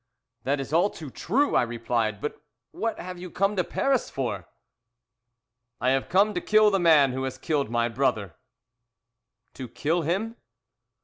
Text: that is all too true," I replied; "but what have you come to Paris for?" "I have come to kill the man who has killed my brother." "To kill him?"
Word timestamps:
that 0.45 0.59
is 0.59 0.73
all 0.73 0.89
too 0.89 1.11
true," 1.11 1.55
I 1.55 1.61
replied; 1.61 2.21
"but 2.21 2.41
what 2.71 2.99
have 2.99 3.19
you 3.19 3.29
come 3.29 3.55
to 3.55 3.63
Paris 3.63 4.09
for?" 4.09 4.47
"I 5.79 5.91
have 5.91 6.09
come 6.09 6.33
to 6.33 6.41
kill 6.41 6.71
the 6.71 6.79
man 6.79 7.11
who 7.11 7.21
has 7.21 7.37
killed 7.37 7.69
my 7.69 7.87
brother." 7.87 8.35
"To 9.53 9.67
kill 9.69 10.01
him?" 10.01 10.37